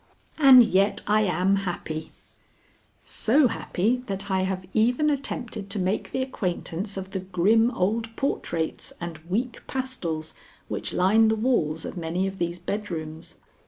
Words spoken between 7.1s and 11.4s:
the grim old portraits and weak pastels which line the